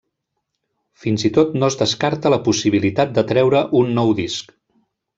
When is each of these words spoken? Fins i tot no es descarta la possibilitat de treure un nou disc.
Fins 1.03 1.25
i 1.29 1.31
tot 1.35 1.53
no 1.59 1.69
es 1.73 1.77
descarta 1.83 2.33
la 2.35 2.41
possibilitat 2.49 3.15
de 3.21 3.27
treure 3.33 3.65
un 3.85 3.97
nou 4.01 4.15
disc. 4.25 4.53